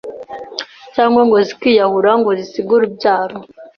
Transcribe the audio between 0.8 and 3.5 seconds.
cyangwa ngo zikiyahura ngo zisige urubyaro